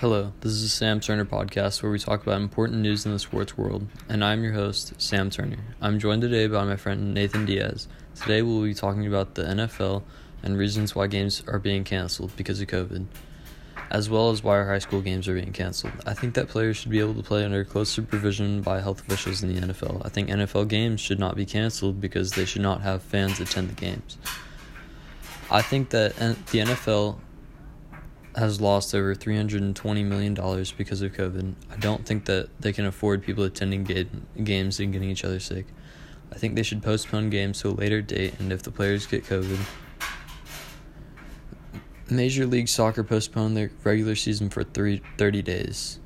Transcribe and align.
Hello, 0.00 0.32
this 0.42 0.52
is 0.52 0.62
a 0.62 0.68
Sam 0.68 1.00
Turner 1.00 1.24
podcast 1.24 1.82
where 1.82 1.90
we 1.90 1.98
talk 1.98 2.22
about 2.22 2.40
important 2.40 2.82
news 2.82 3.04
in 3.04 3.10
the 3.10 3.18
sports 3.18 3.58
world, 3.58 3.84
and 4.08 4.24
I'm 4.24 4.44
your 4.44 4.52
host, 4.52 4.92
Sam 4.96 5.28
Turner. 5.28 5.58
I'm 5.80 5.98
joined 5.98 6.22
today 6.22 6.46
by 6.46 6.62
my 6.62 6.76
friend 6.76 7.12
Nathan 7.12 7.46
Diaz. 7.46 7.88
Today 8.14 8.42
we'll 8.42 8.62
be 8.62 8.74
talking 8.74 9.08
about 9.08 9.34
the 9.34 9.42
NFL 9.42 10.04
and 10.44 10.56
reasons 10.56 10.94
why 10.94 11.08
games 11.08 11.42
are 11.48 11.58
being 11.58 11.82
canceled 11.82 12.30
because 12.36 12.60
of 12.60 12.68
COVID, 12.68 13.06
as 13.90 14.08
well 14.08 14.30
as 14.30 14.40
why 14.40 14.58
our 14.58 14.66
high 14.66 14.78
school 14.78 15.00
games 15.00 15.26
are 15.26 15.34
being 15.34 15.52
canceled. 15.52 15.94
I 16.06 16.14
think 16.14 16.34
that 16.34 16.46
players 16.46 16.76
should 16.76 16.92
be 16.92 17.00
able 17.00 17.14
to 17.14 17.22
play 17.24 17.44
under 17.44 17.64
close 17.64 17.88
supervision 17.88 18.62
by 18.62 18.80
health 18.80 19.00
officials 19.00 19.42
in 19.42 19.52
the 19.52 19.60
NFL. 19.60 20.06
I 20.06 20.10
think 20.10 20.28
NFL 20.28 20.68
games 20.68 21.00
should 21.00 21.18
not 21.18 21.34
be 21.34 21.44
canceled 21.44 22.00
because 22.00 22.30
they 22.30 22.44
should 22.44 22.62
not 22.62 22.82
have 22.82 23.02
fans 23.02 23.40
attend 23.40 23.70
the 23.70 23.74
games. 23.74 24.16
I 25.50 25.60
think 25.60 25.90
that 25.90 26.14
the 26.14 26.58
NFL 26.58 27.18
has 28.38 28.60
lost 28.60 28.94
over 28.94 29.14
$320 29.14 30.04
million 30.04 30.34
because 30.34 31.02
of 31.02 31.12
COVID. 31.12 31.54
I 31.70 31.76
don't 31.76 32.06
think 32.06 32.24
that 32.26 32.48
they 32.60 32.72
can 32.72 32.86
afford 32.86 33.22
people 33.22 33.44
attending 33.44 33.84
game, 33.84 34.26
games 34.42 34.80
and 34.80 34.92
getting 34.92 35.10
each 35.10 35.24
other 35.24 35.40
sick. 35.40 35.66
I 36.32 36.36
think 36.36 36.54
they 36.54 36.62
should 36.62 36.82
postpone 36.82 37.30
games 37.30 37.60
to 37.62 37.68
a 37.68 37.70
later 37.70 38.02
date, 38.02 38.34
and 38.38 38.52
if 38.52 38.62
the 38.62 38.70
players 38.70 39.06
get 39.06 39.24
COVID, 39.24 39.58
Major 42.10 42.46
League 42.46 42.68
Soccer 42.68 43.04
postponed 43.04 43.56
their 43.56 43.70
regular 43.84 44.14
season 44.14 44.48
for 44.50 44.64
three, 44.64 45.02
30 45.18 45.42
days. 45.42 46.00